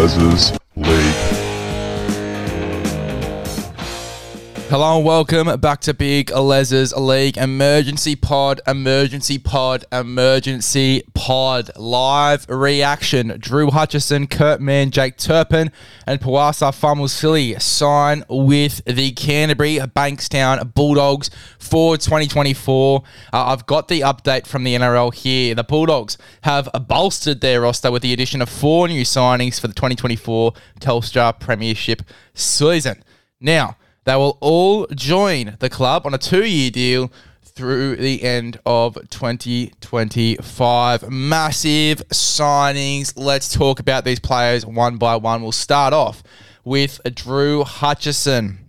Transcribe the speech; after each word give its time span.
Big 0.00 0.69
Hello 4.70 4.98
and 4.98 5.04
welcome 5.04 5.58
back 5.58 5.80
to 5.80 5.92
Big 5.92 6.30
Les's 6.30 6.94
League 6.94 7.36
Emergency 7.36 8.14
Pod, 8.14 8.60
Emergency 8.68 9.36
Pod, 9.36 9.84
Emergency 9.90 11.02
Pod. 11.12 11.72
Live 11.76 12.48
reaction. 12.48 13.34
Drew 13.40 13.72
Hutchison, 13.72 14.28
Kurt 14.28 14.60
Mann, 14.60 14.92
Jake 14.92 15.16
Turpin, 15.16 15.72
and 16.06 16.20
Poasa 16.20 16.70
Faamausili 16.70 17.60
sign 17.60 18.22
with 18.28 18.84
the 18.84 19.10
Canterbury 19.10 19.78
Bankstown 19.78 20.72
Bulldogs 20.72 21.30
for 21.58 21.96
2024. 21.96 23.02
Uh, 23.32 23.46
I've 23.46 23.66
got 23.66 23.88
the 23.88 24.02
update 24.02 24.46
from 24.46 24.62
the 24.62 24.76
NRL 24.76 25.12
here. 25.12 25.56
The 25.56 25.64
Bulldogs 25.64 26.16
have 26.42 26.68
bolstered 26.86 27.40
their 27.40 27.62
roster 27.62 27.90
with 27.90 28.02
the 28.02 28.12
addition 28.12 28.40
of 28.40 28.48
four 28.48 28.86
new 28.86 29.02
signings 29.02 29.60
for 29.60 29.66
the 29.66 29.74
2024 29.74 30.52
Telstra 30.78 31.40
Premiership 31.40 32.02
season. 32.34 33.02
Now, 33.40 33.76
they 34.04 34.16
will 34.16 34.38
all 34.40 34.86
join 34.94 35.56
the 35.60 35.68
club 35.68 36.06
on 36.06 36.14
a 36.14 36.18
two 36.18 36.44
year 36.44 36.70
deal 36.70 37.12
through 37.42 37.96
the 37.96 38.22
end 38.22 38.58
of 38.64 38.94
2025. 39.10 41.10
Massive 41.10 42.08
signings. 42.08 43.12
Let's 43.16 43.52
talk 43.52 43.80
about 43.80 44.04
these 44.04 44.20
players 44.20 44.64
one 44.64 44.96
by 44.96 45.16
one. 45.16 45.42
We'll 45.42 45.52
start 45.52 45.92
off 45.92 46.22
with 46.64 47.00
Drew 47.14 47.64
Hutchison. 47.64 48.59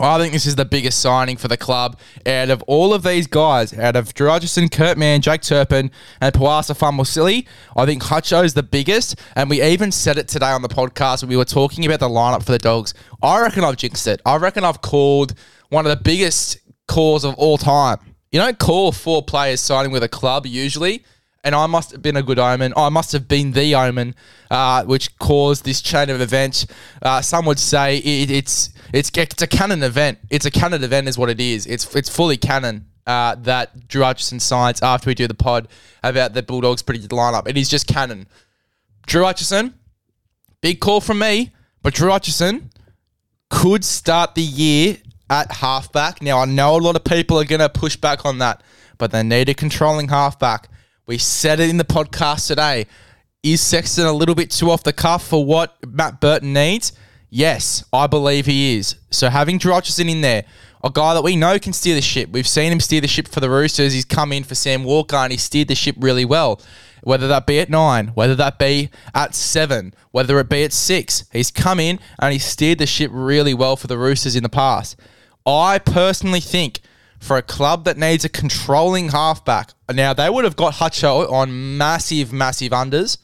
I 0.00 0.18
think 0.18 0.32
this 0.32 0.44
is 0.44 0.56
the 0.56 0.64
biggest 0.64 1.00
signing 1.00 1.36
for 1.36 1.46
the 1.46 1.56
club 1.56 1.98
out 2.26 2.50
of 2.50 2.62
all 2.62 2.92
of 2.92 3.04
these 3.04 3.28
guys, 3.28 3.72
out 3.78 3.94
of 3.94 4.12
Drew 4.12 4.28
Kurt 4.70 4.98
Mann, 4.98 5.20
Jake 5.20 5.42
Turpin, 5.42 5.92
and 6.20 6.34
Poasa 6.34 6.74
Faamausili. 6.76 7.46
I 7.76 7.86
think 7.86 8.02
Hutcho 8.02 8.44
is 8.44 8.54
the 8.54 8.64
biggest, 8.64 9.20
and 9.36 9.48
we 9.48 9.62
even 9.62 9.92
said 9.92 10.18
it 10.18 10.26
today 10.26 10.50
on 10.50 10.62
the 10.62 10.68
podcast 10.68 11.22
when 11.22 11.30
we 11.30 11.36
were 11.36 11.44
talking 11.44 11.86
about 11.86 12.00
the 12.00 12.08
lineup 12.08 12.44
for 12.44 12.50
the 12.50 12.58
Dogs. 12.58 12.92
I 13.22 13.40
reckon 13.40 13.62
I've 13.62 13.76
jinxed 13.76 14.08
it. 14.08 14.20
I 14.26 14.36
reckon 14.36 14.64
I've 14.64 14.82
called 14.82 15.34
one 15.68 15.86
of 15.86 15.90
the 15.96 16.02
biggest 16.02 16.58
calls 16.88 17.24
of 17.24 17.34
all 17.36 17.56
time. 17.56 17.98
You 18.32 18.40
don't 18.40 18.58
call 18.58 18.90
four 18.90 19.22
players 19.22 19.60
signing 19.60 19.92
with 19.92 20.02
a 20.02 20.08
club 20.08 20.44
usually 20.44 21.04
and 21.44 21.54
I 21.54 21.66
must 21.66 21.92
have 21.92 22.02
been 22.02 22.16
a 22.16 22.22
good 22.22 22.38
omen. 22.38 22.72
I 22.76 22.88
must 22.88 23.12
have 23.12 23.28
been 23.28 23.52
the 23.52 23.74
omen, 23.74 24.14
uh, 24.50 24.84
which 24.84 25.16
caused 25.18 25.64
this 25.64 25.82
chain 25.82 26.08
of 26.08 26.20
events. 26.20 26.66
Uh, 27.02 27.20
some 27.20 27.44
would 27.44 27.58
say 27.58 27.98
it, 27.98 28.30
it's 28.30 28.70
it's 28.92 29.10
it's 29.14 29.42
a 29.42 29.46
canon 29.46 29.82
event. 29.82 30.18
It's 30.30 30.46
a 30.46 30.50
canon 30.50 30.82
event, 30.82 31.06
is 31.06 31.18
what 31.18 31.28
it 31.28 31.40
is. 31.40 31.66
It's 31.66 31.94
it's 31.94 32.08
fully 32.08 32.38
canon. 32.38 32.86
Uh, 33.06 33.34
that 33.34 33.86
Drew 33.86 34.02
Hutchison 34.02 34.40
signs 34.40 34.80
after 34.80 35.10
we 35.10 35.14
do 35.14 35.28
the 35.28 35.34
pod 35.34 35.68
about 36.02 36.32
the 36.32 36.42
Bulldogs 36.42 36.80
predicted 36.80 37.10
lineup. 37.10 37.46
It 37.46 37.58
is 37.58 37.68
just 37.68 37.86
canon. 37.86 38.26
Drew 39.06 39.24
Hutchison, 39.24 39.74
big 40.62 40.80
call 40.80 41.02
from 41.02 41.18
me, 41.18 41.52
but 41.82 41.92
Drew 41.92 42.10
Hutchison 42.10 42.70
could 43.50 43.84
start 43.84 44.34
the 44.34 44.42
year 44.42 44.96
at 45.28 45.52
halfback. 45.52 46.22
Now 46.22 46.38
I 46.38 46.46
know 46.46 46.76
a 46.76 46.78
lot 46.78 46.96
of 46.96 47.04
people 47.04 47.38
are 47.38 47.44
going 47.44 47.60
to 47.60 47.68
push 47.68 47.96
back 47.96 48.24
on 48.24 48.38
that, 48.38 48.62
but 48.96 49.10
they 49.10 49.22
need 49.22 49.50
a 49.50 49.54
controlling 49.54 50.08
halfback. 50.08 50.70
We 51.06 51.18
said 51.18 51.60
it 51.60 51.68
in 51.68 51.76
the 51.76 51.84
podcast 51.84 52.46
today. 52.46 52.86
Is 53.42 53.60
Sexton 53.60 54.06
a 54.06 54.12
little 54.12 54.34
bit 54.34 54.50
too 54.50 54.70
off 54.70 54.84
the 54.84 54.92
cuff 54.92 55.26
for 55.26 55.44
what 55.44 55.76
Matt 55.86 56.18
Burton 56.18 56.54
needs? 56.54 56.92
Yes, 57.28 57.84
I 57.92 58.06
believe 58.06 58.46
he 58.46 58.78
is. 58.78 58.96
So 59.10 59.28
having 59.28 59.58
Drew 59.58 59.74
Hutchison 59.74 60.08
in 60.08 60.22
there, 60.22 60.44
a 60.82 60.88
guy 60.88 61.12
that 61.12 61.22
we 61.22 61.36
know 61.36 61.58
can 61.58 61.74
steer 61.74 61.94
the 61.94 62.00
ship. 62.00 62.30
We've 62.30 62.48
seen 62.48 62.72
him 62.72 62.80
steer 62.80 63.02
the 63.02 63.08
ship 63.08 63.28
for 63.28 63.40
the 63.40 63.50
Roosters. 63.50 63.92
He's 63.92 64.06
come 64.06 64.32
in 64.32 64.44
for 64.44 64.54
Sam 64.54 64.82
Walker 64.82 65.16
and 65.16 65.30
he 65.30 65.36
steered 65.36 65.68
the 65.68 65.74
ship 65.74 65.96
really 65.98 66.24
well. 66.24 66.58
Whether 67.02 67.28
that 67.28 67.46
be 67.46 67.60
at 67.60 67.68
nine, 67.68 68.08
whether 68.08 68.34
that 68.36 68.58
be 68.58 68.88
at 69.14 69.34
seven, 69.34 69.92
whether 70.10 70.38
it 70.38 70.48
be 70.48 70.64
at 70.64 70.72
six, 70.72 71.24
he's 71.32 71.50
come 71.50 71.80
in 71.80 72.00
and 72.18 72.32
he 72.32 72.38
steered 72.38 72.78
the 72.78 72.86
ship 72.86 73.10
really 73.12 73.52
well 73.52 73.76
for 73.76 73.88
the 73.88 73.98
Roosters 73.98 74.36
in 74.36 74.42
the 74.42 74.48
past. 74.48 74.98
I 75.44 75.80
personally 75.80 76.40
think 76.40 76.80
for 77.24 77.38
a 77.38 77.42
club 77.42 77.84
that 77.86 77.96
needs 77.96 78.24
a 78.24 78.28
controlling 78.28 79.08
halfback. 79.08 79.70
Now 79.90 80.12
they 80.12 80.28
would 80.28 80.44
have 80.44 80.56
got 80.56 80.74
Hutcho 80.74 81.30
on 81.32 81.78
massive, 81.78 82.32
massive 82.32 82.72
unders. 82.72 83.16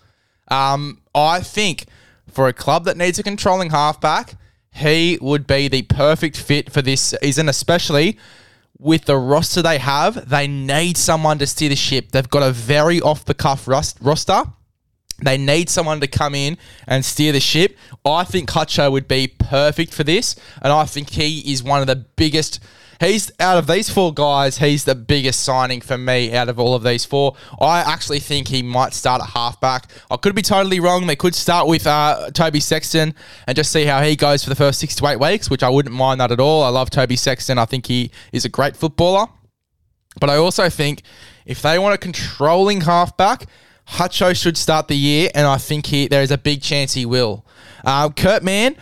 Um, 0.48 1.02
I 1.14 1.40
think 1.40 1.84
for 2.26 2.48
a 2.48 2.52
club 2.54 2.86
that 2.86 2.96
needs 2.96 3.18
a 3.18 3.22
controlling 3.22 3.70
halfback, 3.70 4.36
he 4.72 5.18
would 5.20 5.46
be 5.46 5.68
the 5.68 5.82
perfect 5.82 6.38
fit 6.38 6.72
for 6.72 6.80
this 6.80 7.14
season, 7.22 7.48
especially 7.48 8.18
with 8.78 9.04
the 9.04 9.18
roster 9.18 9.60
they 9.60 9.76
have. 9.76 10.30
They 10.30 10.48
need 10.48 10.96
someone 10.96 11.38
to 11.38 11.46
steer 11.46 11.68
the 11.68 11.76
ship. 11.76 12.12
They've 12.12 12.28
got 12.28 12.42
a 12.42 12.52
very 12.52 13.02
off 13.02 13.26
the 13.26 13.34
cuff 13.34 13.68
roster. 13.68 14.44
They 15.22 15.36
need 15.36 15.68
someone 15.68 16.00
to 16.00 16.06
come 16.06 16.34
in 16.34 16.56
and 16.86 17.04
steer 17.04 17.32
the 17.32 17.40
ship. 17.40 17.76
I 18.06 18.24
think 18.24 18.48
Hutcho 18.48 18.90
would 18.90 19.06
be 19.06 19.28
perfect 19.28 19.92
for 19.92 20.04
this, 20.04 20.36
and 20.62 20.72
I 20.72 20.86
think 20.86 21.10
he 21.10 21.52
is 21.52 21.62
one 21.62 21.82
of 21.82 21.86
the 21.86 21.96
biggest 21.96 22.60
He's 23.00 23.32
out 23.40 23.56
of 23.56 23.66
these 23.66 23.88
four 23.88 24.12
guys, 24.12 24.58
he's 24.58 24.84
the 24.84 24.94
biggest 24.94 25.40
signing 25.40 25.80
for 25.80 25.96
me 25.96 26.34
out 26.34 26.50
of 26.50 26.58
all 26.60 26.74
of 26.74 26.82
these 26.82 27.06
four. 27.06 27.34
I 27.58 27.80
actually 27.80 28.20
think 28.20 28.48
he 28.48 28.62
might 28.62 28.92
start 28.92 29.22
at 29.22 29.30
halfback. 29.30 29.90
I 30.10 30.18
could 30.18 30.34
be 30.34 30.42
totally 30.42 30.80
wrong. 30.80 31.06
They 31.06 31.16
could 31.16 31.34
start 31.34 31.66
with 31.66 31.86
uh, 31.86 32.30
Toby 32.32 32.60
Sexton 32.60 33.14
and 33.46 33.56
just 33.56 33.72
see 33.72 33.86
how 33.86 34.02
he 34.02 34.16
goes 34.16 34.44
for 34.44 34.50
the 34.50 34.54
first 34.54 34.80
six 34.80 34.94
to 34.96 35.06
eight 35.06 35.18
weeks, 35.18 35.48
which 35.48 35.62
I 35.62 35.70
wouldn't 35.70 35.94
mind 35.94 36.20
that 36.20 36.30
at 36.30 36.40
all. 36.40 36.62
I 36.62 36.68
love 36.68 36.90
Toby 36.90 37.16
Sexton. 37.16 37.56
I 37.56 37.64
think 37.64 37.86
he 37.86 38.10
is 38.32 38.44
a 38.44 38.50
great 38.50 38.76
footballer. 38.76 39.28
But 40.20 40.28
I 40.28 40.36
also 40.36 40.68
think 40.68 41.02
if 41.46 41.62
they 41.62 41.78
want 41.78 41.94
a 41.94 41.98
controlling 41.98 42.82
halfback, 42.82 43.46
Hutcho 43.88 44.38
should 44.38 44.58
start 44.58 44.88
the 44.88 44.96
year, 44.96 45.30
and 45.34 45.46
I 45.46 45.56
think 45.56 45.86
he 45.86 46.06
there 46.06 46.22
is 46.22 46.30
a 46.30 46.38
big 46.38 46.60
chance 46.60 46.92
he 46.92 47.06
will. 47.06 47.46
Uh, 47.82 48.10
Kurt 48.10 48.42
Mann, 48.42 48.76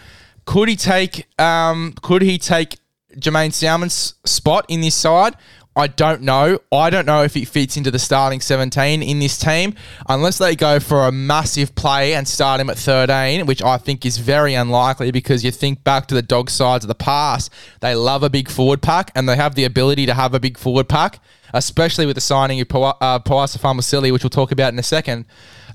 could 0.45 0.69
he 0.69 0.75
take? 0.75 1.27
Um, 1.41 1.95
could 2.03 2.23
he 2.23 2.37
take 2.37 2.79
Jaeman 3.21 3.53
Salmon's 3.53 4.15
spot 4.25 4.67
in 4.69 4.81
this 4.81 4.95
side. 4.95 5.37
I 5.79 5.87
don't 5.87 6.23
know. 6.23 6.59
I 6.73 6.91
don't 6.91 7.07
know 7.07 7.23
if 7.23 7.35
he 7.35 7.45
fits 7.45 7.77
into 7.77 7.93
the 7.93 8.01
starting 8.01 8.41
17 8.41 9.01
in 9.01 9.21
this 9.21 9.39
team 9.39 9.77
unless 10.09 10.37
they 10.37 10.57
go 10.57 10.81
for 10.81 11.07
a 11.07 11.13
massive 11.13 11.77
play 11.77 12.15
and 12.15 12.27
start 12.27 12.61
him 12.61 12.69
at 12.69 12.77
13, 12.77 13.47
which 13.47 13.63
I 13.63 13.79
think 13.79 14.05
is 14.05 14.19
very 14.19 14.55
unlikely 14.55 15.13
because 15.13 15.45
you 15.45 15.53
think 15.53 15.85
back 15.85 16.07
to 16.09 16.17
the 16.17 16.23
dog 16.23 16.51
sides 16.51 16.83
of 16.83 16.89
the 16.89 16.97
past. 16.97 17.53
They 17.79 17.95
love 17.95 18.25
a 18.25 18.29
big 18.29 18.51
forward 18.51 18.83
pack 18.83 19.13
and 19.15 19.29
they 19.29 19.37
have 19.37 19.55
the 19.55 19.63
ability 19.63 20.05
to 20.07 20.15
have 20.15 20.35
a 20.35 20.41
big 20.41 20.59
forward 20.59 20.89
pack, 20.89 21.21
especially 21.55 22.07
with 22.07 22.17
the 22.17 22.23
signing 22.23 22.61
of 22.61 22.67
uh, 22.75 23.21
Poasa 23.21 23.59
Faamausili, 23.59 24.11
which 24.11 24.25
we'll 24.25 24.31
talk 24.31 24.51
about 24.51 24.73
in 24.73 24.81
a 24.81 24.83
second. 24.83 25.27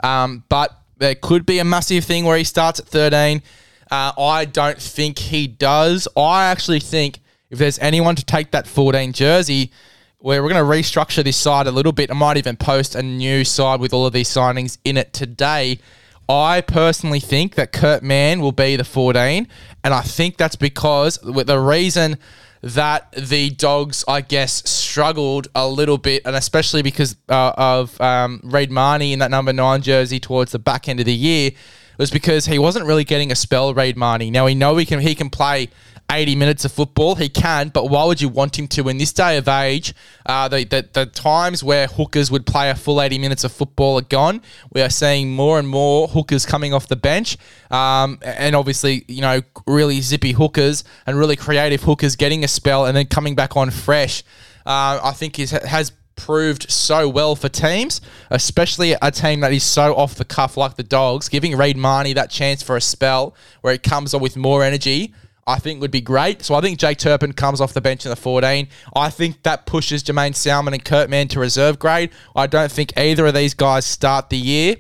Um, 0.04 0.44
but 0.50 0.78
there 0.98 1.16
could 1.16 1.46
be 1.46 1.60
a 1.60 1.64
massive 1.64 2.04
thing 2.04 2.26
where 2.26 2.38
he 2.38 2.44
starts 2.44 2.82
at 2.82 2.88
13. 2.88 3.42
Uh, 3.90 4.12
I 4.18 4.44
don't 4.44 4.82
think 4.82 5.18
he 5.18 5.48
does. 5.48 6.10
I 6.18 6.46
actually 6.46 6.82
think 6.82 7.22
if 7.54 7.60
there's 7.60 7.78
anyone 7.78 8.16
to 8.16 8.26
take 8.26 8.50
that 8.52 8.66
14 8.66 9.14
jersey, 9.14 9.72
where 10.18 10.42
we're 10.42 10.50
going 10.50 10.66
to 10.66 10.68
restructure 10.70 11.24
this 11.24 11.38
side 11.38 11.68
a 11.68 11.72
little 11.72 11.92
bit. 11.92 12.10
I 12.10 12.16
might 12.16 12.38
even 12.38 12.58
post 12.58 12.96
a 12.96 13.04
new 13.04 13.46
side 13.46 13.80
with 13.80 13.94
all 13.94 14.08
of 14.08 14.14
these 14.14 14.28
signings 14.28 14.80
in 14.84 14.98
it 14.98 15.14
today. 15.14 15.80
I 16.28 16.62
personally 16.62 17.20
think 17.20 17.54
that 17.56 17.72
Kurt 17.72 18.02
Mann 18.02 18.40
will 18.40 18.54
be 18.54 18.76
the 18.76 18.84
14, 18.84 19.48
and 19.84 19.94
I 19.94 20.02
think 20.02 20.38
that's 20.38 20.56
because 20.56 21.20
the 21.22 21.60
reason 21.60 22.18
that 22.62 23.12
the 23.12 23.52
dogs, 23.52 24.04
I 24.08 24.22
guess, 24.22 24.68
struggled 24.68 25.48
a 25.54 25.68
little 25.68 26.00
bit, 26.00 26.24
and 26.26 26.36
especially 26.36 26.82
because 26.82 27.18
uh, 27.30 27.52
of 27.56 28.02
um, 28.02 28.40
Reed 28.44 28.72
Mahoney 28.72 29.14
in 29.14 29.20
that 29.20 29.30
number 29.30 29.54
nine 29.54 29.84
jersey 29.84 30.20
towards 30.20 30.54
the 30.54 30.60
back 30.60 30.90
end 30.90 31.00
of 31.00 31.06
the 31.06 31.14
year, 31.14 31.52
was 32.00 32.10
because 32.10 32.48
he 32.48 32.58
wasn't 32.58 32.88
really 32.88 33.04
getting 33.04 33.32
a 33.32 33.36
spell. 33.36 33.74
Reed 33.76 33.96
Mahoney. 33.96 34.32
Now 34.32 34.46
we 34.46 34.56
know 34.56 34.78
he 34.78 34.86
can 34.86 35.02
he 35.02 35.14
can 35.14 35.30
play 35.30 35.68
80 36.14 36.36
minutes 36.36 36.64
of 36.64 36.72
football. 36.72 37.16
He 37.16 37.28
can, 37.28 37.70
but 37.70 37.90
why 37.90 38.06
would 38.06 38.22
you 38.22 38.30
want 38.30 38.58
him 38.58 38.68
to 38.70 38.88
in 38.90 38.98
this 38.98 39.12
day 39.12 39.38
of 39.38 39.48
age? 39.48 39.94
Uh, 40.26 40.48
the, 40.48 40.64
the, 40.64 40.88
the 40.94 41.06
times 41.08 41.64
where 41.64 41.88
hookers 41.88 42.30
would 42.30 42.46
play 42.46 42.70
a 42.70 42.76
full 42.76 43.02
80 43.02 43.18
minutes 43.18 43.44
of 43.44 43.52
football 43.52 43.98
are 43.98 44.04
gone. 44.04 44.42
We 44.72 44.82
are 44.82 44.90
seeing 44.90 45.34
more 45.34 45.60
and 45.60 45.68
more 45.68 46.08
hookers 46.08 46.46
coming 46.46 46.74
off 46.74 46.88
the 46.88 46.96
bench. 46.96 47.38
Um, 47.72 48.20
and 48.22 48.56
obviously, 48.56 49.06
you 49.08 49.22
know, 49.22 49.42
really 49.66 50.02
zippy 50.02 50.34
hookers 50.34 50.84
and 51.08 51.18
really 51.18 51.36
creative 51.36 51.82
hookers 51.82 52.16
getting 52.16 52.44
a 52.44 52.48
spell 52.48 52.86
and 52.86 52.96
then 52.96 53.08
coming 53.08 53.36
back 53.36 53.58
on 53.58 53.72
fresh. 53.72 54.24
Uh, 54.66 55.00
I 55.04 55.12
think 55.12 55.40
is, 55.40 55.52
has 55.52 55.92
proved 56.16 56.70
so 56.70 57.10
well 57.10 57.36
for 57.36 57.50
teams, 57.50 58.02
especially 58.30 58.96
a 59.02 59.12
team 59.12 59.40
that 59.42 59.52
is 59.52 59.64
so 59.64 59.96
off 59.96 60.16
the 60.16 60.26
cuff 60.26 60.58
like 60.58 60.76
the 60.76 60.84
Dogs, 60.84 61.28
giving 61.28 61.58
Reed 61.58 61.76
Mahoney 61.76 62.14
that 62.14 62.30
chance 62.30 62.62
for 62.62 62.78
a 62.78 62.82
spell 62.82 63.36
where 63.62 63.74
it 63.74 63.84
comes 63.84 64.14
on 64.14 64.22
with 64.22 64.38
more 64.38 64.64
energy 64.64 65.14
I 65.46 65.60
think 65.60 65.82
would 65.82 65.92
be 65.92 66.02
great. 66.02 66.42
So 66.42 66.56
I 66.56 66.62
think 66.62 66.80
Jake 66.80 66.98
Turpin 66.98 67.34
comes 67.34 67.60
off 67.60 67.74
the 67.74 67.82
bench 67.82 68.06
in 68.06 68.10
the 68.10 68.16
14. 68.16 68.68
I 68.96 69.10
think 69.10 69.44
that 69.44 69.66
pushes 69.66 70.04
Jaeman 70.04 70.36
Salmon 70.36 70.74
and 70.74 70.84
Kurt 70.84 71.10
Mann 71.10 71.28
to 71.30 71.40
reserve 71.40 71.80
grade. 71.80 72.12
I 72.36 72.48
don't 72.48 72.72
think 72.72 72.98
either 72.98 73.26
of 73.26 73.34
these 73.34 73.54
guys 73.54 73.86
start 73.86 74.30
the 74.30 74.38
year. 74.38 74.78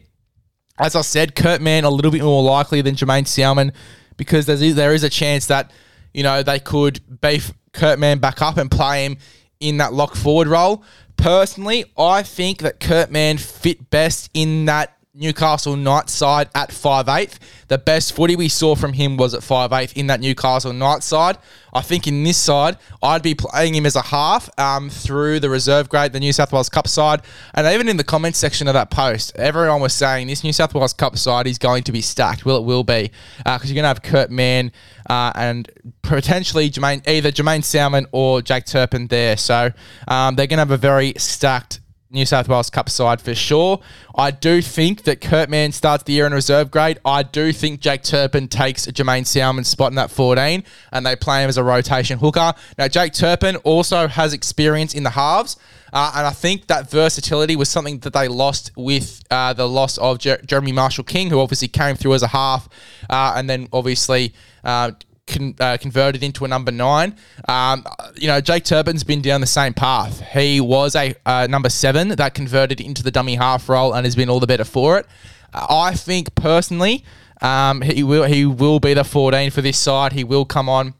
As 0.79 0.95
I 0.95 1.01
said, 1.01 1.35
Kurt 1.35 1.61
Mann 1.61 1.83
a 1.83 1.89
little 1.89 2.11
bit 2.11 2.23
more 2.23 2.43
likely 2.43 2.81
than 2.81 2.95
Jaeman 2.95 3.27
Salmon 3.27 3.73
because 4.17 4.45
there's, 4.45 4.75
there 4.75 4.93
is 4.93 5.03
a 5.03 5.09
chance 5.09 5.47
that, 5.47 5.71
you 6.13 6.23
know, 6.23 6.43
they 6.43 6.59
could 6.59 7.01
beef 7.21 7.51
Kurt 7.73 7.99
Mann 7.99 8.19
back 8.19 8.41
up 8.41 8.57
and 8.57 8.71
play 8.71 9.05
him 9.05 9.17
in 9.59 9.77
that 9.77 9.93
lock 9.93 10.15
forward 10.15 10.47
role. 10.47 10.83
Personally, 11.17 11.85
I 11.97 12.23
think 12.23 12.59
that 12.59 12.79
Kurt 12.79 13.11
Mann 13.11 13.37
fit 13.37 13.89
best 13.89 14.29
in 14.33 14.65
that 14.65 14.97
Newcastle 15.15 15.75
Knights 15.75 16.13
side 16.13 16.49
at 16.55 16.69
5'8". 16.69 17.37
The 17.67 17.77
best 17.77 18.13
footy 18.13 18.35
we 18.35 18.49
saw 18.49 18.75
from 18.75 18.93
him 18.93 19.15
was 19.15 19.33
at 19.33 19.41
5'8", 19.41 19.93
in 19.93 20.07
that 20.07 20.19
Newcastle 20.19 20.73
Knights 20.73 21.05
side. 21.05 21.37
I 21.71 21.81
think 21.81 22.07
in 22.07 22.23
this 22.23 22.37
side, 22.37 22.77
I'd 23.01 23.21
be 23.21 23.35
playing 23.35 23.75
him 23.75 23.85
as 23.85 23.95
a 23.95 24.01
half 24.01 24.49
um, 24.59 24.89
through 24.89 25.39
the 25.39 25.49
reserve 25.49 25.89
grade, 25.89 26.13
the 26.13 26.19
New 26.19 26.33
South 26.33 26.51
Wales 26.51 26.69
Cup 26.69 26.87
side. 26.87 27.21
And 27.53 27.67
even 27.67 27.87
in 27.87 27.97
the 27.97 28.03
comments 28.03 28.39
section 28.39 28.67
of 28.67 28.73
that 28.73 28.89
post, 28.89 29.35
everyone 29.35 29.81
was 29.81 29.93
saying 29.93 30.27
this 30.27 30.43
New 30.43 30.53
South 30.53 30.73
Wales 30.73 30.93
Cup 30.93 31.17
side 31.17 31.47
is 31.47 31.57
going 31.57 31.83
to 31.83 31.91
be 31.91 32.01
stacked. 32.01 32.45
Well, 32.45 32.57
it 32.57 32.63
will 32.63 32.83
be 32.83 33.11
because 33.37 33.65
uh, 33.65 33.65
you're 33.65 33.75
going 33.75 33.83
to 33.83 33.87
have 33.87 34.01
Kurt 34.01 34.31
Mann 34.31 34.71
uh, 35.09 35.31
and 35.35 35.69
potentially 36.01 36.69
Jaeman, 36.69 37.07
either 37.07 37.31
Jaeman 37.31 37.63
Salmon 37.63 38.07
or 38.11 38.41
Jake 38.41 38.65
Turpin 38.65 39.07
there. 39.07 39.37
So 39.37 39.71
um, 40.07 40.35
they're 40.35 40.47
going 40.47 40.57
to 40.57 40.61
have 40.61 40.71
a 40.71 40.77
very 40.77 41.13
stacked 41.17 41.81
New 42.13 42.25
South 42.25 42.47
Wales 42.47 42.69
Cup 42.69 42.89
side 42.89 43.19
for 43.19 43.33
sure. 43.33 43.79
I 44.15 44.31
do 44.31 44.61
think 44.61 45.03
that 45.03 45.19
Kurt 45.19 45.49
Mann 45.49 45.71
starts 45.71 46.03
the 46.03 46.13
year 46.13 46.27
in 46.27 46.33
reserve 46.33 46.69
grade. 46.69 46.99
I 47.03 47.23
do 47.23 47.51
think 47.51 47.79
Jake 47.79 48.03
Turpin 48.03 48.47
takes 48.47 48.85
Jaeman 48.85 49.25
Salmon's 49.25 49.67
spot 49.67 49.91
in 49.91 49.95
that 49.95 50.11
14 50.11 50.63
and 50.91 51.05
they 51.05 51.15
play 51.15 51.43
him 51.43 51.49
as 51.49 51.57
a 51.57 51.63
rotation 51.63 52.19
hooker. 52.19 52.53
Now, 52.77 52.87
Jake 52.87 53.13
Turpin 53.13 53.55
also 53.57 54.07
has 54.07 54.33
experience 54.33 54.93
in 54.93 55.03
the 55.03 55.09
halves. 55.09 55.57
Uh, 55.91 56.11
and 56.15 56.25
I 56.25 56.31
think 56.31 56.67
that 56.67 56.89
versatility 56.89 57.55
was 57.55 57.69
something 57.69 57.99
that 57.99 58.13
they 58.13 58.27
lost 58.27 58.71
with 58.75 59.23
uh, 59.29 59.53
the 59.53 59.67
loss 59.69 59.99
of 59.99 60.17
Jer- 60.17 60.41
Jeremy 60.43 60.71
Marshall 60.71 61.03
King, 61.03 61.29
who 61.29 61.39
obviously 61.39 61.67
came 61.67 61.95
through 61.95 62.15
as 62.15 62.23
a 62.23 62.27
half 62.27 62.67
uh, 63.09 63.33
and 63.35 63.47
then 63.47 63.67
obviously 63.71 64.33
uh, 64.63 64.91
con- 65.33 65.55
uh, 65.59 65.77
converted 65.79 66.23
into 66.23 66.45
a 66.45 66.47
number 66.47 66.71
nine. 66.71 67.15
Um, 67.47 67.85
you 68.15 68.27
know, 68.27 68.39
Jake 68.39 68.63
Turpin's 68.63 69.03
been 69.03 69.21
down 69.21 69.41
the 69.41 69.47
same 69.47 69.73
path. 69.73 70.21
He 70.21 70.61
was 70.61 70.95
a 70.95 71.15
uh, 71.25 71.47
number 71.49 71.69
seven 71.69 72.09
that 72.09 72.33
converted 72.33 72.79
into 72.79 73.03
the 73.03 73.11
dummy 73.11 73.35
half 73.35 73.67
role 73.67 73.93
and 73.93 74.05
has 74.05 74.15
been 74.15 74.29
all 74.29 74.39
the 74.39 74.47
better 74.47 74.63
for 74.63 74.97
it. 74.97 75.07
I 75.53 75.93
think 75.93 76.33
personally, 76.35 77.03
um, 77.41 77.81
he 77.81 78.03
will 78.03 78.23
he 78.23 78.45
will 78.45 78.79
be 78.79 78.93
the 78.93 79.03
14 79.03 79.51
for 79.51 79.61
this 79.61 79.77
side. 79.77 80.13
He 80.13 80.23
will 80.23 80.45
come 80.45 80.69
on 80.69 80.93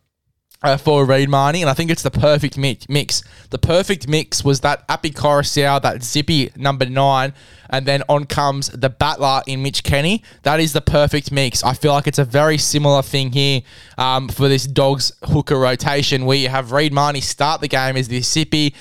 uh, 0.63 0.77
for 0.77 1.05
Reed 1.05 1.29
Mahoney, 1.29 1.61
and 1.61 1.69
I 1.69 1.73
think 1.73 1.91
it's 1.91 2.03
the 2.03 2.11
perfect 2.11 2.57
mix. 2.57 3.21
The 3.49 3.59
perfect 3.59 4.07
mix 4.07 4.43
was 4.43 4.61
that 4.61 4.83
Api 4.87 5.11
Koroisau, 5.11 5.81
that 5.81 6.03
zippy 6.03 6.51
number 6.55 6.85
nine, 6.85 7.33
and 7.69 7.85
then 7.85 8.03
on 8.07 8.25
comes 8.25 8.69
the 8.69 8.89
battler 8.89 9.41
in 9.45 9.61
Mitch 9.61 9.83
Kenny. 9.83 10.23
That 10.43 10.59
is 10.59 10.73
the 10.73 10.81
perfect 10.81 11.31
mix. 11.31 11.63
I 11.63 11.73
feel 11.73 11.91
like 11.91 12.07
it's 12.07 12.19
a 12.19 12.25
very 12.25 12.57
similar 12.57 13.01
thing 13.01 13.31
here 13.33 13.61
um, 13.97 14.29
for 14.29 14.47
this 14.47 14.65
Dogs 14.65 15.11
hooker 15.23 15.59
rotation, 15.59 16.25
where 16.25 16.37
you 16.37 16.49
have 16.49 16.71
Reed 16.71 16.93
Mahoney 16.93 17.21
start 17.21 17.59
the 17.59 17.67
game 17.67 17.97
as 17.97 18.07
the 18.07 18.21
zippy. 18.21 18.73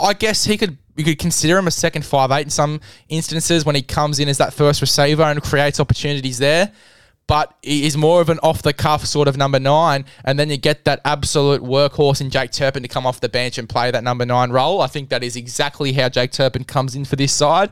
I 0.00 0.14
guess 0.14 0.44
he 0.44 0.56
could 0.56 0.78
you 0.96 1.04
could 1.04 1.18
consider 1.18 1.58
him 1.58 1.68
a 1.68 1.70
second 1.70 2.04
five 2.04 2.32
eight 2.32 2.42
in 2.42 2.50
some 2.50 2.80
instances 3.08 3.64
when 3.64 3.76
he 3.76 3.82
comes 3.82 4.18
in 4.18 4.28
as 4.28 4.38
that 4.38 4.52
first 4.52 4.80
receiver 4.80 5.22
and 5.22 5.40
creates 5.40 5.78
opportunities 5.78 6.38
there 6.38 6.72
but 7.28 7.54
he 7.62 7.86
is 7.86 7.96
more 7.96 8.20
of 8.20 8.30
an 8.30 8.40
off 8.42 8.62
the 8.62 8.72
cuff 8.72 9.04
sort 9.04 9.28
of 9.28 9.36
number 9.36 9.60
nine. 9.60 10.06
And 10.24 10.40
then 10.40 10.48
you 10.48 10.56
get 10.56 10.86
that 10.86 11.00
absolute 11.04 11.62
workhorse 11.62 12.20
in 12.20 12.30
Jake 12.30 12.50
Turpin 12.50 12.82
to 12.82 12.88
come 12.88 13.06
off 13.06 13.20
the 13.20 13.28
bench 13.28 13.58
and 13.58 13.68
play 13.68 13.90
that 13.92 14.02
number 14.02 14.26
nine 14.26 14.50
role. 14.50 14.80
I 14.80 14.86
think 14.88 15.10
that 15.10 15.22
is 15.22 15.36
exactly 15.36 15.92
how 15.92 16.08
Jake 16.08 16.32
Turpin 16.32 16.64
comes 16.64 16.96
in 16.96 17.04
for 17.04 17.16
this 17.16 17.32
side. 17.32 17.70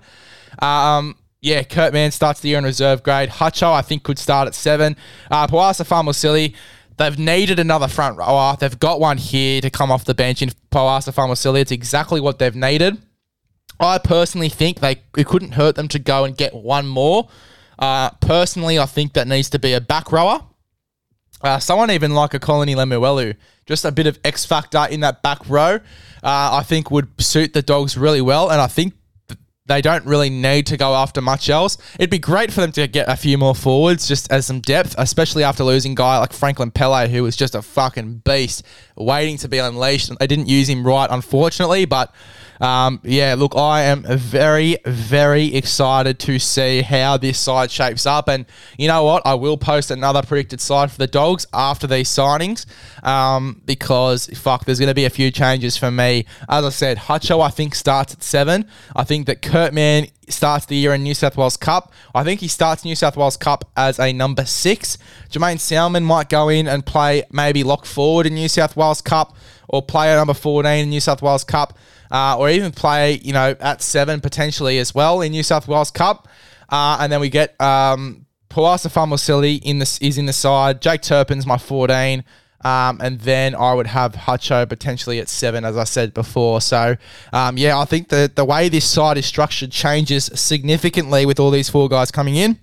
Um, 0.61 1.17
yeah, 1.41 1.62
Kurt 1.62 1.94
Mann 1.94 2.11
starts 2.11 2.41
the 2.41 2.50
year 2.50 2.58
in 2.58 2.64
reserve 2.64 3.03
grade. 3.03 3.31
Hutcho, 3.31 3.73
I 3.73 3.81
think, 3.81 4.03
could 4.03 4.19
start 4.19 4.47
at 4.47 4.55
seven. 4.55 4.94
Uh, 5.31 5.47
Poasa 5.47 5.87
Faamausili, 5.87 6.55
they've 6.99 7.19
needed 7.19 7.59
another 7.59 7.88
front 7.88 8.19
rower. 8.19 8.56
They've 8.61 8.79
got 8.79 9.00
one 9.00 9.17
here 9.17 9.62
to 9.62 9.70
come 9.70 9.91
off 9.91 10.05
the 10.05 10.14
bench 10.14 10.43
in 10.43 10.50
Poasa 10.70 11.12
Faamausili. 11.14 11.61
It's 11.61 11.73
exactly 11.73 12.20
what 12.20 12.38
they've 12.38 12.55
needed. 12.55 13.00
I 13.81 13.99
personally 13.99 14.49
think 14.50 14.81
they 14.81 15.02
it 15.17 15.26
couldn't 15.26 15.52
hurt 15.52 15.76
them 15.76 15.88
to 15.88 15.99
go 15.99 16.25
and 16.25 16.37
get 16.37 16.55
one 16.55 16.87
more. 16.87 17.29
Uh, 17.78 18.11
personally, 18.20 18.78
I 18.78 18.87
think 18.87 19.12
that 19.14 19.28
needs 19.28 19.50
to 19.50 19.58
be 19.58 19.73
a 19.73 19.81
back 19.81 20.12
rower. 20.12 20.43
Uh, 21.43 21.58
someone 21.58 21.90
even 21.90 22.14
like 22.14 22.34
a 22.34 22.40
Koloni 22.40 22.75
Lemuelu, 22.75 23.37
just 23.67 23.84
a 23.84 23.93
bit 23.93 24.06
of 24.06 24.19
X 24.25 24.46
factor 24.46 24.87
in 24.90 25.00
that 25.00 25.23
back 25.23 25.46
row, 25.49 25.75
uh, 25.75 25.81
I 26.23 26.62
think 26.62 26.90
would 26.90 27.08
suit 27.20 27.52
the 27.52 27.62
dogs 27.62 27.96
really 27.96 28.23
well. 28.23 28.50
And 28.50 28.61
I 28.61 28.67
think 28.67 28.94
they 29.67 29.82
don't 29.82 30.06
really 30.06 30.31
need 30.31 30.67
to 30.67 30.76
go 30.76 30.94
after 30.94 31.20
much 31.20 31.50
else. 31.50 31.76
It'd 31.99 32.11
be 32.11 32.19
great 32.19 32.52
for 32.52 32.61
them 32.61 32.73
to 32.73 32.87
get 32.87 33.08
a 33.08 33.17
few 33.17 33.37
more 33.37 33.55
forwards 33.55 34.06
just 34.06 34.31
as 34.31 34.46
some 34.46 34.61
depth, 34.61 34.94
especially 34.96 35.43
after 35.43 35.64
losing 35.64 35.94
guy 35.94 36.19
like 36.19 36.32
Franklin 36.32 36.70
Pele, 36.70 37.08
who 37.08 37.25
was 37.25 37.37
just 37.37 37.55
a 37.55 37.62
fucking 37.62 38.23
beast 38.25 38.62
waiting 38.96 39.37
to 39.38 39.49
be 39.49 39.58
unleashed. 39.58 40.17
They 40.19 40.26
didn't 40.26 40.49
use 40.49 40.69
him 40.69 40.87
right, 40.87 41.08
unfortunately, 41.11 41.84
but 41.84 42.14
um, 42.61 43.00
yeah, 43.03 43.35
look, 43.37 43.55
I 43.56 43.82
am 43.82 44.03
very, 44.03 44.76
very 44.85 45.55
excited 45.55 46.19
to 46.20 46.38
see 46.38 46.82
how 46.82 47.17
this 47.17 47.38
side 47.38 47.70
shapes 47.70 48.06
up. 48.06 48.29
And 48.29 48.47
you 48.79 48.88
know 48.88 49.05
what? 49.05 49.23
I 49.26 49.35
will 49.35 49.56
post 49.56 49.91
another 49.91 50.23
predicted 50.23 50.61
side 50.61 50.91
for 50.91 50.99
the 50.99 51.06
Dogs 51.06 51.47
after 51.53 51.87
these 51.87 52.08
signings 52.08 52.67
um, 53.05 53.61
because, 53.64 54.26
fuck, 54.38 54.64
there's 54.64 54.79
going 54.79 54.88
to 54.88 54.94
be 54.94 55.05
a 55.05 55.11
few 55.11 55.31
changes 55.31 55.76
for 55.76 55.91
me. 55.91 56.26
As 56.49 56.64
I 56.64 56.70
said, 56.70 56.99
Hutcho, 56.99 57.44
I 57.44 57.50
think, 57.50 57.75
starts 57.75 58.14
at 58.14 58.23
seven. 58.23 58.69
I 58.94 59.05
think 59.05 59.26
that 59.26 59.43
Kurt 59.43 59.73
Mann 59.73 60.09
starts 60.29 60.67
the 60.67 60.76
year 60.76 60.93
in 60.93 61.02
New 61.02 61.14
South 61.14 61.37
Wales 61.37 61.56
Cup. 61.56 61.93
I 62.14 62.25
think 62.25 62.41
he 62.41 62.49
starts 62.49 62.85
New 62.85 62.97
South 62.97 63.17
Wales 63.17 63.37
Cup 63.37 63.70
as 63.76 64.00
a 64.00 64.12
number 64.12 64.44
six. 64.44 64.99
Jaeman 65.31 65.61
Salmon 65.61 66.05
might 66.05 66.29
go 66.29 66.49
in 66.49 66.67
and 66.67 66.85
play 66.85 67.23
maybe 67.31 67.62
lock 67.62 67.87
forward 67.87 68.26
in 68.26 68.35
New 68.35 68.49
South 68.49 68.76
Wales 68.76 69.00
Cup 69.00 69.37
or 69.69 69.83
player 69.83 70.17
number 70.17 70.35
14 70.35 70.71
in 70.71 70.91
New 70.91 71.01
South 71.01 71.23
Wales 71.23 71.45
Cup 71.45 71.79
uh, 72.11 72.37
or 72.39 72.49
even 72.51 72.73
play, 72.73 73.19
you 73.23 73.33
know, 73.33 73.57
at 73.61 73.83
seven 73.83 74.21
potentially 74.21 74.79
as 74.79 74.95
well 74.95 75.21
in 75.21 75.33
New 75.33 75.43
South 75.43 75.69
Wales 75.69 75.91
Cup. 75.91 76.29
Uh, 76.69 76.99
and 77.01 77.13
then 77.13 77.21
we 77.21 77.29
get 77.29 77.61
um, 77.61 78.27
Poasa 78.49 78.89
Faamausili 78.89 79.61
in 79.63 79.79
this 79.79 79.99
is 79.99 80.19
in 80.19 80.27
the 80.27 80.33
side. 80.33 80.81
Jake 80.81 81.03
Turpin's 81.03 81.47
my 81.47 81.59
14. 81.59 82.25
Um, 82.65 83.01
and 83.01 83.21
then 83.21 83.55
I 83.55 83.75
would 83.75 83.87
have 83.87 84.15
Hutcho 84.15 84.69
potentially 84.69 85.21
at 85.21 85.29
seven, 85.29 85.65
as 85.65 85.77
I 85.77 85.85
said 85.85 86.15
before. 86.15 86.61
So, 86.61 86.97
um, 87.33 87.59
yeah, 87.59 87.79
I 87.79 87.85
think 87.85 88.09
the, 88.09 88.31
the 88.35 88.45
way 88.45 88.69
this 88.69 88.85
side 88.85 89.19
is 89.19 89.26
structured 89.26 89.71
changes 89.71 90.31
significantly 90.35 91.26
with 91.26 91.38
all 91.38 91.50
these 91.50 91.69
four 91.69 91.88
guys 91.88 92.11
coming 92.11 92.35
in. 92.35 92.59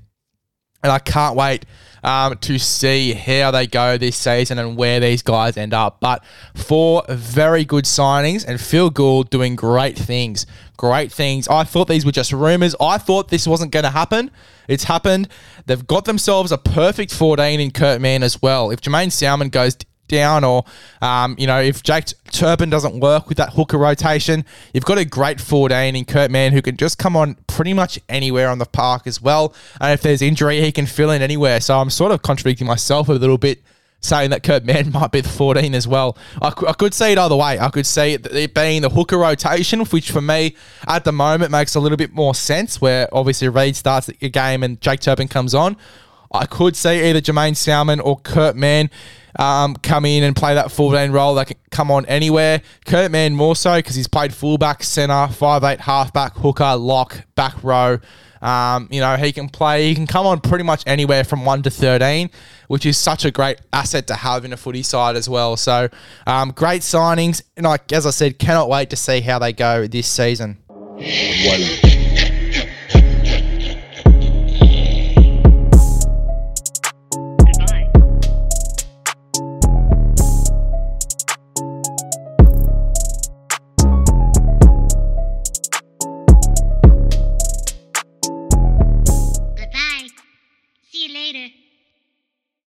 And 0.84 0.92
I 0.92 1.00
can't 1.00 1.36
wait 1.38 1.66
um, 2.04 2.38
to 2.40 2.60
see 2.60 3.14
how 3.14 3.52
they 3.52 3.68
go 3.68 3.98
this 3.98 4.18
season 4.18 4.60
and 4.60 4.76
where 4.78 5.00
these 5.00 5.22
guys 5.22 5.58
end 5.58 5.74
up. 5.74 6.00
But 6.00 6.24
four 6.54 7.04
very 7.10 7.66
good 7.66 7.86
signings 7.86 8.46
and 8.46 8.60
Phil 8.60 8.90
Gould 8.90 9.30
doing 9.30 9.56
great 9.56 9.98
things. 9.98 10.46
Great 10.78 11.12
things. 11.12 11.48
I 11.48 11.64
thought 11.64 11.88
these 11.88 12.06
were 12.06 12.12
just 12.12 12.34
rumors. 12.34 12.76
I 12.82 12.98
thought 12.98 13.30
this 13.30 13.48
wasn't 13.48 13.72
going 13.72 13.84
to 13.84 13.92
happen. 13.92 14.32
It's 14.68 14.86
happened. 14.86 15.30
They've 15.66 15.86
got 15.86 16.06
themselves 16.06 16.52
a 16.52 16.58
perfect 16.58 17.14
14 17.14 17.60
in 17.60 17.72
Kurt 17.72 18.02
Mann 18.02 18.24
as 18.24 18.42
well. 18.42 18.72
If 18.72 18.82
Jaeman 18.82 19.12
Salmon 19.12 19.50
goes 19.50 19.78
down, 20.14 20.44
or 20.44 20.64
um, 21.02 21.36
you 21.38 21.48
know, 21.48 21.60
if 21.60 21.84
Jake 21.84 22.06
Turpin 22.32 22.70
doesn't 22.70 23.00
work 23.00 23.28
with 23.28 23.38
that 23.38 23.54
hooker 23.54 23.78
rotation, 23.78 24.46
you've 24.74 24.86
got 24.86 24.98
a 24.98 25.06
great 25.06 25.42
14 25.42 25.96
in 25.96 26.06
Kurt 26.06 26.32
Mann 26.32 26.54
who 26.54 26.62
can 26.62 26.78
just 26.78 26.98
come 26.98 27.18
on 27.18 27.36
pretty 27.48 27.74
much 27.74 28.00
anywhere 28.08 28.50
on 28.50 28.60
the 28.60 28.66
park 28.66 29.08
as 29.08 29.22
well. 29.22 29.54
And 29.82 29.92
if 29.92 30.02
there's 30.02 30.22
injury, 30.22 30.62
he 30.62 30.72
can 30.72 30.86
fill 30.86 31.12
in 31.12 31.22
anywhere. 31.22 31.60
So 31.60 31.80
I'm 31.80 31.90
sort 31.90 32.12
of 32.12 32.22
contradicting 32.22 32.68
myself 32.68 33.10
a 33.10 33.14
little 33.14 33.38
bit. 33.38 33.62
Saying 34.06 34.32
that 34.32 34.44
Kurt 34.44 34.66
Mann 34.66 34.92
might 34.94 35.14
be 35.14 35.22
the 35.22 35.30
14 35.30 35.74
as 35.74 35.88
well. 35.88 36.18
I, 36.42 36.50
could 36.50 36.94
see 36.94 37.14
it 37.14 37.18
either 37.18 37.38
way. 37.38 37.58
I 37.58 37.70
could 37.70 37.86
see 37.86 38.12
it, 38.12 38.26
it 38.34 38.54
being 38.54 38.82
the 38.82 38.90
hooker 38.90 39.18
rotation, 39.18 39.80
which 39.86 40.12
for 40.12 40.20
me 40.20 40.58
at 40.86 41.06
the 41.06 41.14
moment 41.14 41.52
makes 41.52 41.74
a 41.76 41.80
little 41.80 41.98
bit 41.98 42.12
more 42.12 42.36
sense, 42.36 42.82
where 42.82 43.08
obviously 43.14 43.48
Reed 43.48 43.78
starts 43.78 44.08
the 44.08 44.30
game 44.30 44.62
and 44.62 44.82
Jake 44.82 45.00
Turpin 45.00 45.30
comes 45.30 45.56
on. 45.56 45.78
I 46.34 46.48
could 46.48 46.76
see 46.76 47.10
either 47.10 47.22
Jaeman 47.22 47.56
Salmon 47.56 48.00
or 48.00 48.20
Kurt 48.20 48.56
Mann 48.56 48.90
um, 49.38 49.76
come 49.76 50.06
in 50.06 50.24
and 50.24 50.36
play 50.36 50.56
that 50.56 50.72
14 50.72 51.12
role. 51.12 51.36
They 51.36 51.46
can 51.46 51.58
come 51.72 51.92
on 51.92 52.06
anywhere. 52.06 52.62
Kurt 52.86 53.12
Mann 53.12 53.36
more 53.36 53.56
so 53.56 53.78
because 53.78 53.96
he's 53.96 54.08
played 54.08 54.34
fullback, 54.34 54.84
centre, 54.84 55.28
five 55.34 55.64
eight, 55.64 55.82
halfback, 55.82 56.36
hooker, 56.36 56.76
lock, 56.76 57.26
back 57.36 57.64
row. 57.64 58.00
Um, 58.42 58.90
you 58.92 59.00
know, 59.00 59.16
he 59.16 59.32
can 59.32 59.48
play, 59.48 59.88
he 59.88 59.96
can 59.96 60.06
come 60.06 60.28
on 60.28 60.42
pretty 60.42 60.66
much 60.66 60.84
anywhere 60.86 61.24
from 61.24 61.46
1 61.46 61.64
to 61.64 61.70
13, 61.70 62.30
which 62.68 62.86
is 62.86 62.98
such 62.98 63.24
a 63.24 63.32
great 63.32 63.62
asset 63.72 64.08
to 64.08 64.16
have 64.16 64.44
in 64.44 64.52
a 64.52 64.58
footy 64.58 64.84
side 64.84 65.16
as 65.16 65.30
well. 65.30 65.56
So, 65.56 65.88
um, 66.28 66.52
great 66.52 66.82
signings. 66.82 67.42
And 67.56 67.66
like, 67.66 67.94
as 67.94 68.06
I 68.06 68.10
said, 68.10 68.38
cannot 68.40 68.68
wait 68.68 68.90
to 68.90 68.98
see 68.98 69.22
how 69.22 69.40
they 69.40 69.54
go 69.54 69.88
this 69.88 70.08
season. 70.08 70.58